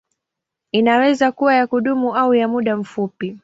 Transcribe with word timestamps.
Inaweza 0.71 1.31
kuwa 1.31 1.55
ya 1.55 1.67
kudumu 1.67 2.15
au 2.15 2.33
ya 2.35 2.47
muda 2.47 2.77
mfupi. 2.77 3.37